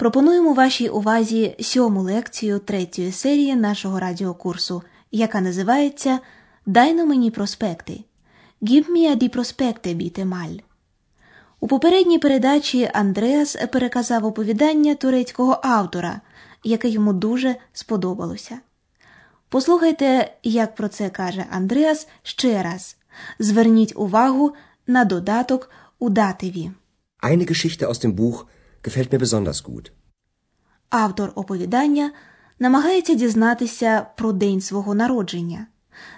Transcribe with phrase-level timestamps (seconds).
[0.00, 4.82] пропонуємо вашій увазі сьому лекцію третьої серії нашого радіокурсу,
[5.12, 6.18] яка називається
[6.66, 8.04] Дайно мені проспекти.
[8.62, 10.60] Gib mir die Prospekte, bitte mal.
[11.60, 16.20] У попередній передачі Андреас переказав оповідання турецького автора,
[16.64, 18.58] яке йому дуже сподобалося.
[19.48, 22.96] Послухайте, як про це каже Андреас ще раз.
[23.38, 24.52] Зверніть увагу
[24.86, 26.70] на додаток у дативі.
[27.22, 28.44] Eine Geschichte aus dem Buch
[28.82, 29.90] gefällt mir besonders gut.
[30.90, 32.12] Автор оповідання
[32.58, 35.66] намагається дізнатися про день свого народження.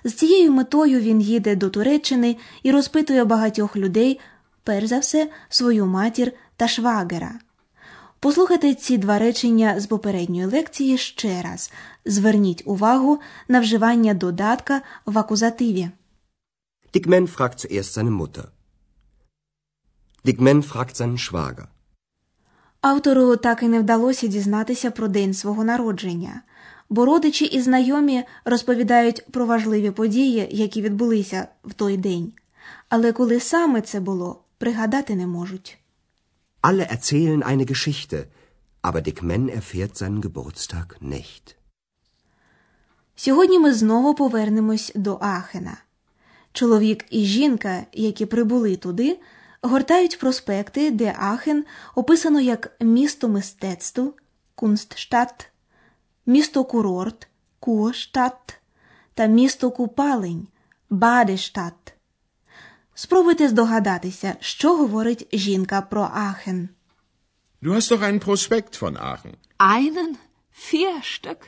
[0.05, 4.21] З цією метою він їде до Туреччини і розпитує багатьох людей,
[4.65, 7.39] перш за все, свою матір та швагера.
[8.21, 11.73] Послухайте ці два речення з попередньої лекції ще раз.
[12.05, 15.91] Зверніть увагу на вживання додатка в акузативі.
[16.95, 18.45] Dick Man fragt zuerst seine Mutter.
[20.25, 21.67] Dick Man fragt seinen Schwager.
[22.83, 26.43] Автору так і не вдалося дізнатися про день свого народження,
[26.89, 32.33] бо родичі і знайомі розповідають про важливі події, які відбулися в той день.
[32.89, 35.79] Але коли саме це було, пригадати не можуть.
[36.63, 38.19] Alle erzählen eine Geschichte,
[38.83, 41.57] aber Dick Man erfährt seinen Geburtstag nicht.
[43.17, 45.77] Сьогодні ми знову повернемось до Ахена.
[46.53, 49.19] Чоловік і жінка, які прибули туди,
[49.63, 54.01] гортають проспекти, де Ахен описано як місто мистецтв
[54.55, 55.49] Кунстштадт,
[56.27, 57.29] місто курорт
[57.61, 58.61] Курштадт
[59.15, 60.49] та місто купалень
[60.91, 61.95] Бадештадт.
[62.95, 66.69] Спробуйте здогадатися, що говорить жінка про Ахен.
[67.63, 69.35] Du hast doch einen Prospekt von Aachen.
[69.59, 70.17] Einen?
[70.69, 71.41] Vier Stück?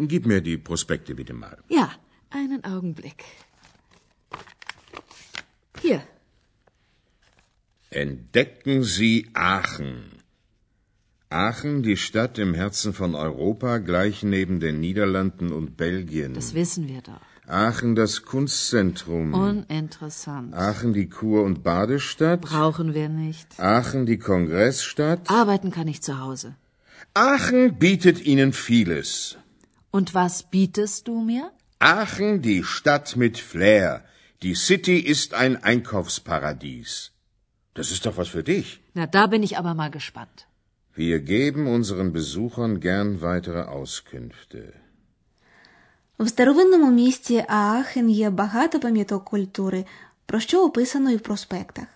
[0.00, 1.56] Gib mir die Prospekte bitte mal.
[1.68, 1.86] Ja,
[2.30, 3.20] einen Augenblick.
[5.82, 6.00] Hier,
[7.92, 10.04] Entdecken Sie Aachen.
[11.28, 16.34] Aachen, die Stadt im Herzen von Europa, gleich neben den Niederlanden und Belgien.
[16.34, 17.20] das wissen wir doch.
[17.48, 19.34] Aachen, das Kunstzentrum.
[19.34, 20.54] Uninteressant.
[20.54, 22.42] Aachen, die Kur- und Badestadt.
[22.42, 23.58] Brauchen wir nicht.
[23.58, 25.28] Aachen, die Kongressstadt.
[25.28, 26.54] Arbeiten kann ich zu Hause.
[27.14, 29.36] Aachen bietet Ihnen vieles.
[29.90, 31.50] Und was bietest du mir?
[31.80, 34.04] Aachen, die Stadt mit Flair.
[34.42, 37.10] Die City ist ein Einkaufsparadies.
[37.74, 38.80] Das ist doch was für dich.
[38.94, 40.38] Na, da bin ich aber mal gespannt.
[40.94, 44.62] Wir geben unseren Besuchern gern weitere Auskünfte.
[46.18, 49.84] В старовинному місті Аахен є багато пам'яток культури,
[50.26, 51.86] про що описано і в проспектах.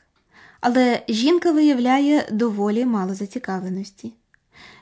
[0.60, 4.12] Але жінка виявляє доволі мало зацікавленості.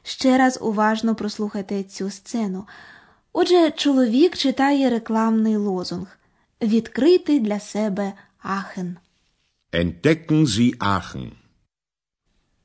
[0.03, 2.67] Ще раз уважно прослухайте цю сцену.
[3.33, 6.19] Отже, чоловік читає рекламний лозунг
[6.63, 8.97] Відкрити для себе Ахен.
[9.75, 11.31] Entdecken Sie Aachen.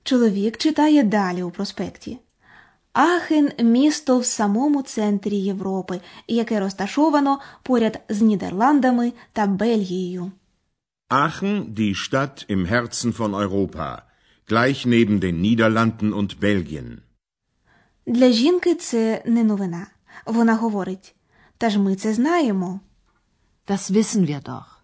[0.04, 2.18] Чоловік читає далі у проспекті.
[2.94, 10.32] Ахен місто в самому центрі Європи, яке розташовано поряд з Нідерландами та Бельгією.
[11.10, 14.02] Aachen, die Stadt im Herzen von Europa,
[14.50, 16.98] gleich neben den Niederlanden und Belgien.
[18.06, 19.88] Для жінки це не новина.
[20.26, 21.16] Вона говорить:
[21.58, 22.80] Та ж ми це знаємо.
[23.68, 24.77] Das wissen wir doch.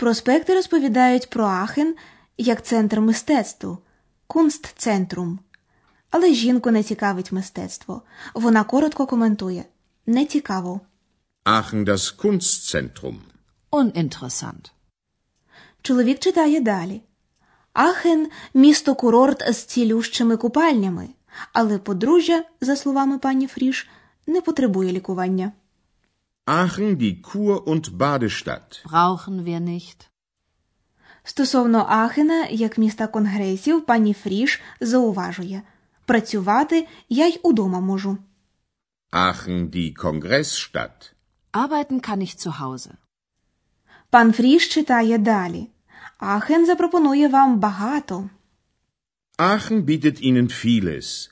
[0.00, 1.94] Проспекти розповідають про Ахен
[2.38, 3.78] як центр мистецтву
[4.26, 5.38] Кунстцентрум.
[6.10, 8.02] Але жінку не цікавить мистецтво.
[8.34, 9.64] Вона коротко коментує
[10.06, 10.80] не цікаво.
[11.44, 13.16] Aachen, das Kunstzentrum.
[13.72, 14.70] Uninteressant.
[15.82, 17.02] Чоловік читає далі.
[17.72, 21.08] Ахен місто курорт з цілющими купальнями,
[21.52, 23.88] але подружжя, за словами пані Фріш,
[24.26, 25.52] не потребує лікування.
[26.46, 28.82] Aachen, die Kur- und Badestadt.
[28.84, 30.10] Brauchen wir nicht.
[31.22, 35.62] Стосовно Ахена, як міста конгресів, пані Фріш зауважує
[36.10, 38.18] працювати я й удома можу.
[39.12, 41.14] Aachen, die Kongressstadt.
[41.52, 42.90] Arbeiten kann ich zu Hause.
[44.10, 45.68] Пан Фріш читає далі.
[46.18, 48.30] Ахен запропонує вам багато.
[49.38, 51.30] Aachen bietet Ihnen vieles.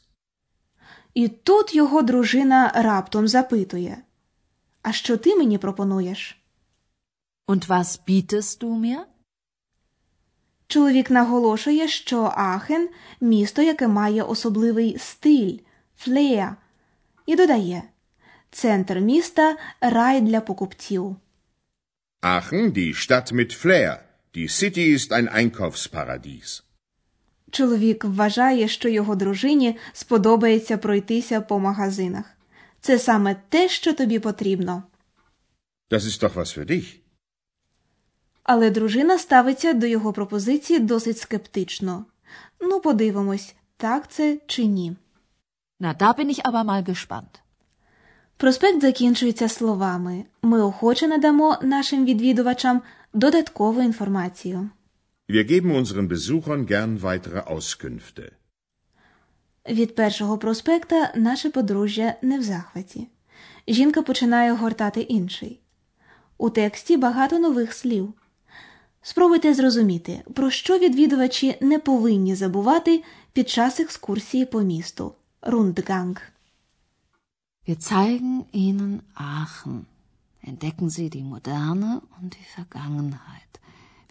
[1.15, 3.99] І тут його дружина раптом запитує:
[4.83, 6.39] А що ти мені пропонуєш?
[7.47, 9.01] Und was bietest du mir?
[10.67, 12.89] Чоловік наголошує, що Ахен
[13.21, 15.59] місто, яке має особливий стиль,
[15.97, 16.57] флея,
[17.27, 17.83] і додає:
[18.51, 21.17] центр міста, рай для покупців.
[22.23, 23.99] Aachen, die Stadt mit Flair.
[24.35, 26.63] Die City ist ein Einkaufsparadies.
[27.51, 32.38] Чоловік вважає, що його дружині сподобається пройтися по магазинах.
[32.81, 34.83] Це саме те, що тобі потрібно.
[35.91, 37.01] Das ist doch was für dich.
[38.43, 42.05] Але дружина ставиться до його пропозиції досить скептично.
[42.61, 44.97] Ну, подивимось, так це чи ні.
[45.81, 47.41] Na, da bin ich aber mal gespannt.
[48.37, 52.83] Проспект закінчується словами Ми охоче надамо нашим відвідувачам
[53.13, 54.71] додаткову інформацію.
[55.29, 58.31] Wir geben unseren Besuchern gern weitere Auskünfte.
[59.69, 63.09] Від першого проспекта наше подружжя не в захваті.
[63.69, 65.61] Жінка починає гортати інший.
[66.39, 68.13] У тексті багато нових слів.
[69.03, 75.15] Спробуйте зрозуміти, про що відвідувачі не повинні забувати під час екскурсії по місту.
[75.43, 76.23] Рундганг.
[77.67, 79.87] Wir zeigen Ihnen Aachen.
[80.43, 83.53] Entdecken Sie die Moderne und die Vergangenheit.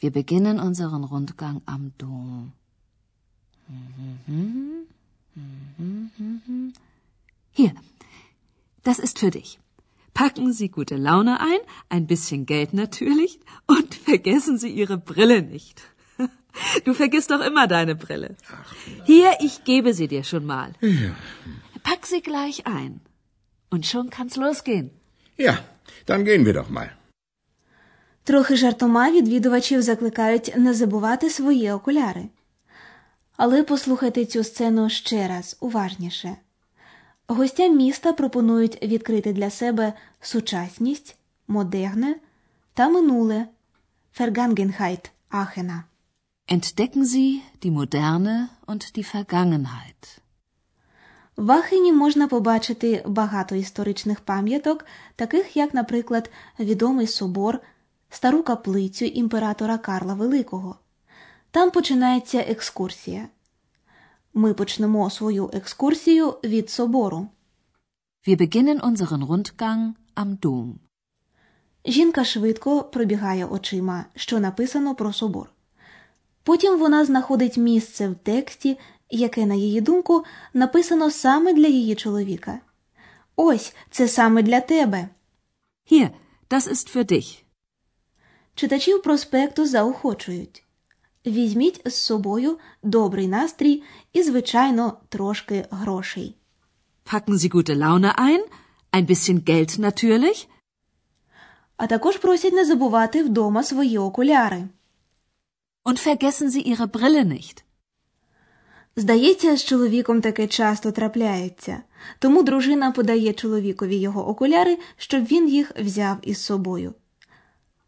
[0.01, 2.51] Wir beginnen unseren Rundgang am Dom.
[7.52, 7.72] Hier,
[8.82, 9.58] das ist für dich.
[10.14, 15.82] Packen Sie gute Laune ein, ein bisschen Geld natürlich, und vergessen Sie Ihre Brille nicht.
[16.84, 18.36] Du vergisst doch immer deine Brille.
[19.04, 20.72] Hier, ich gebe sie dir schon mal.
[21.82, 23.00] Pack sie gleich ein.
[23.70, 24.90] Und schon kann's losgehen.
[25.36, 25.54] Ja,
[26.06, 26.90] dann gehen wir doch mal.
[28.24, 32.28] Трохи жартома відвідувачів закликають не забувати свої окуляри.
[33.37, 36.37] Але послухайте цю сцену ще раз уважніше.
[37.27, 41.17] Гостям міста пропонують відкрити для себе сучасність,
[41.47, 42.15] модерне
[42.73, 43.47] та минуле
[44.19, 45.83] Vergangenheit Ахена.
[46.49, 50.19] Entdecken Sie die Moderne und die Vergangenheit.
[51.37, 54.85] В Ахені можна побачити багато історичних пам'яток,
[55.15, 57.59] таких як, наприклад, відомий собор,
[58.09, 60.75] стару каплицю імператора Карла Великого.
[61.51, 63.27] Там починається екскурсія.
[64.33, 67.27] Ми почнемо свою екскурсію від собору.
[68.27, 70.73] Wir beginnen unseren Rundgang am Dom.
[71.85, 75.49] Жінка швидко пробігає очима, що написано про собор.
[76.43, 78.77] Потім вона знаходить місце в тексті,
[79.09, 80.23] яке, на її думку,
[80.53, 82.59] написано саме для її чоловіка.
[83.35, 85.09] Ось це саме для тебе.
[85.91, 86.09] Hier,
[86.49, 87.43] das ist für dich.
[88.55, 90.63] Читачів проспекту заохочують.
[91.27, 93.83] Візьміть з собою добрий настрій
[94.13, 96.35] і, звичайно, трошки грошей.
[97.05, 98.41] Packen Sie gute Laune ein,
[98.91, 100.47] ein bisschen Geld natürlich,
[101.77, 104.67] А також просять не забувати вдома свої окуляри.
[105.85, 107.63] und vergessen Sie Ihre Brille nicht.
[108.95, 111.81] Здається, з чоловіком таке часто трапляється,
[112.19, 116.93] тому дружина подає чоловікові його окуляри, щоб він їх взяв із собою.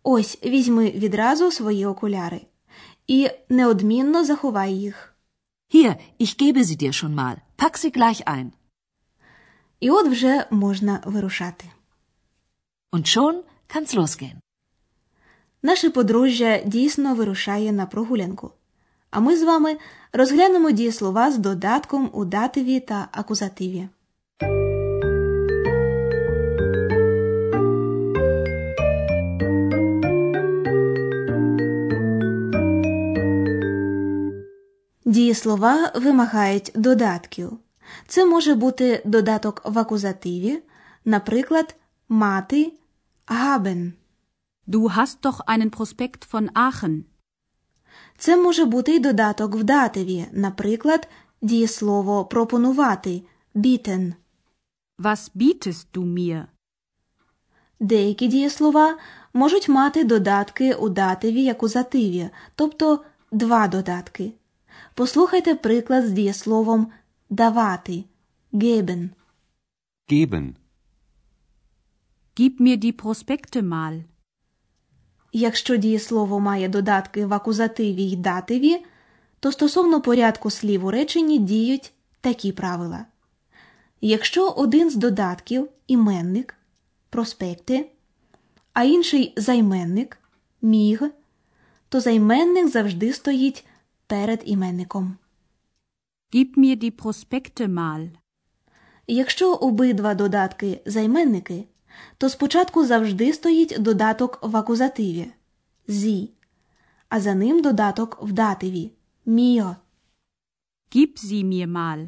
[0.04, 2.42] Ось візьми відразу свої окуляри
[3.08, 5.16] і неодмінно заховай їх.
[5.74, 7.36] Hier, ich gebe sie dir schon mal.
[7.58, 8.52] Pack sie gleich ein.
[9.80, 11.66] І от вже можна вирушати.
[12.92, 13.42] Und schon
[13.76, 14.36] kann's losgehen.
[15.64, 18.52] Наше подружжя дійсно вирушає на прогулянку.
[19.12, 19.78] А ми з вами
[20.14, 23.90] розглянемо дієслова з додатком у дативі та акузативі.
[35.30, 37.58] Дієслова вимагають додатків.
[38.08, 40.64] Це може бути додаток в акузативі,
[41.06, 41.76] наприклад,
[42.10, 42.74] мати
[43.28, 43.92] haben.
[44.68, 47.04] Du hast doch einen Prospekt von Aachen.
[48.18, 51.08] Це може бути й додаток в дативі, наприклад,
[51.42, 53.22] дієслово пропонувати
[53.56, 54.14] bieten.
[55.00, 56.46] Was bietest du mir?
[57.80, 58.98] Деякі дієслова
[59.34, 64.34] можуть мати додатки у дативі як у зативі, тобто два додатки.
[64.94, 66.92] Послухайте приклад з дієсловом
[67.30, 68.04] давати
[68.54, 69.10] geben.
[70.12, 70.56] Geben.
[72.36, 74.04] Gib mir die Prospekte mal.
[75.34, 78.86] Якщо дієслово має додатки в акузативі й дативі,
[79.40, 83.06] то стосовно порядку слів у реченні діють такі правила.
[84.02, 86.56] Якщо один з додатків іменник
[87.10, 87.90] проспекти,
[88.74, 90.18] а інший займенник
[90.62, 91.02] міг,
[91.90, 93.66] то займенник завжди стоїть
[94.10, 95.18] перед іменником.
[96.34, 98.10] Gib mir die Prospekte mal.
[99.08, 101.68] Якщо обидва додатки займенники,
[102.18, 105.32] то спочатку завжди стоїть додаток в акузативі
[105.88, 106.30] зі,
[107.10, 108.92] а за ним додаток в дативі
[109.26, 109.76] міо.
[110.96, 112.08] Gib sie mir mal.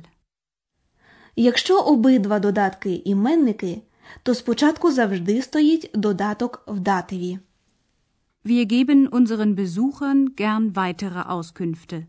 [1.36, 3.82] Якщо обидва додатки іменники,
[4.24, 7.40] то спочатку завжди стоїть додаток в дативі.
[8.44, 12.08] Wir geben unseren Besuchern gern weitere Auskünfte.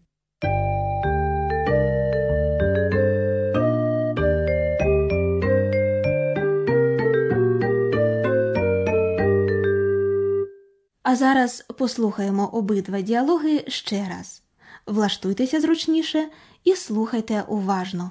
[11.03, 14.43] А зараз послухаємо обидва діалоги ще раз.
[14.87, 16.29] Влаштуйтеся зручніше
[16.65, 18.11] і слухайте уважно.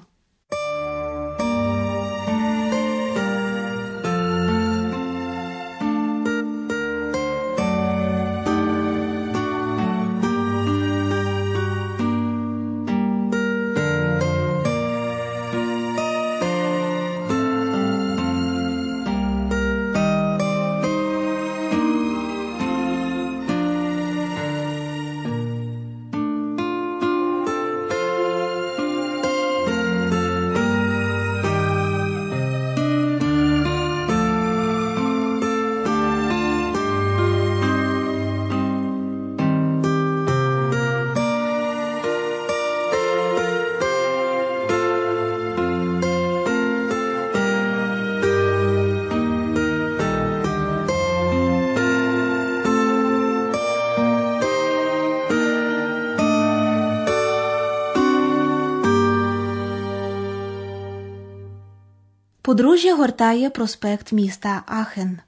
[62.51, 65.19] Подружжя гортає проспект міста Ахен.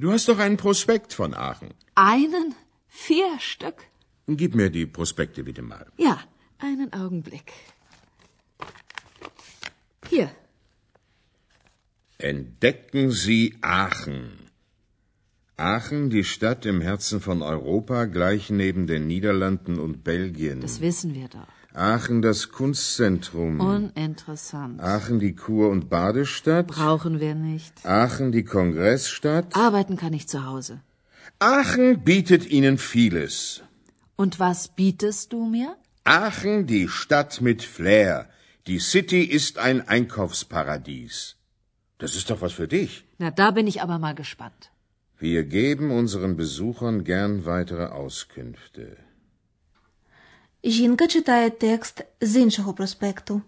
[0.00, 1.70] Du hast doch einen Prospekt von Aachen.
[1.94, 2.54] Einen?
[3.06, 3.78] Vier Stück?
[4.40, 5.86] Gib mir die Prospekte bitte mal.
[5.98, 6.16] Ja,
[6.58, 7.48] einen Augenblick.
[10.10, 10.28] Hier.
[12.18, 14.20] Entdecken Sie Aachen.
[15.56, 20.60] Aachen, die Stadt im Herzen von Europa, gleich neben den Niederlanden und Belgien.
[20.62, 21.53] Das wissen wir doch.
[21.75, 23.59] Aachen, das Kunstzentrum.
[23.59, 24.79] Uninteressant.
[24.81, 26.67] Aachen, die Kur- und Badestadt.
[26.67, 27.85] Brauchen wir nicht.
[27.85, 29.55] Aachen, die Kongressstadt.
[29.55, 30.79] Arbeiten kann ich zu Hause.
[31.39, 33.61] Aachen bietet Ihnen vieles.
[34.15, 35.75] Und was bietest du mir?
[36.05, 38.29] Aachen, die Stadt mit Flair.
[38.67, 41.35] Die City ist ein Einkaufsparadies.
[41.97, 43.03] Das ist doch was für dich.
[43.17, 44.71] Na, da bin ich aber mal gespannt.
[45.19, 48.97] Wir geben unseren Besuchern gern weitere Auskünfte.
[50.64, 53.42] Жінка читає текст з іншого проспекту.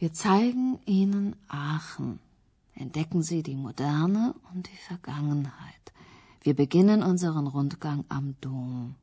[0.00, 2.18] Wir zeigen Ihnen Aachen.
[2.76, 5.84] Entdecken Sie die Moderne und die Vergangenheit.
[6.44, 8.94] Wir beginnen unseren Rundgang am Dom.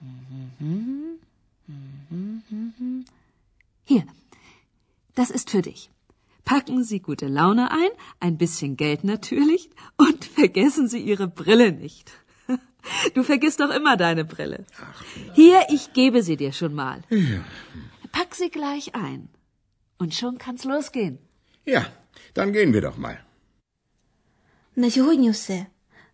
[0.00, 1.18] Mhm,
[1.68, 3.04] mhm, mhm.
[3.84, 4.04] Hier,
[5.14, 5.90] das ist für dich.
[6.44, 12.12] Packen Sie gute Laune ein, ein bisschen Geld natürlich und vergessen Sie Ihre Brille nicht.
[13.14, 14.64] Du vergisst doch immer deine Brille.
[15.34, 16.98] Hier, ich gebe sie dir schon mal.
[18.12, 19.28] Pack sie gleich ein.
[19.98, 21.18] Und schon kann's losgehen.
[21.64, 21.82] Ja,
[22.34, 23.16] dann gehen wir doch mal.
[24.76, 25.66] На сьогодні все.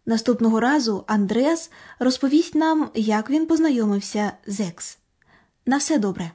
[0.06, 4.98] Наступного разу Андреас розповість нам, як він познайомився з Екс.
[5.66, 6.30] На все добре.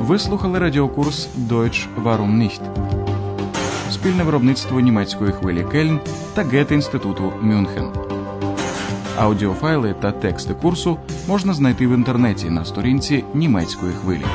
[0.00, 2.95] Ви слухали радіокурс Deutsch Warum nicht?
[3.91, 5.99] Спільне виробництво німецької хвилі Кельн
[6.33, 7.85] та Гете-інституту Мюнхен.
[9.17, 14.25] Аудіофайли та тексти курсу можна знайти в інтернеті на сторінці німецької хвилі.